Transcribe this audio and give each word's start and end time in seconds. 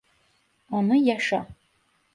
Anı 0.71 0.97
yaşa. 0.97 1.47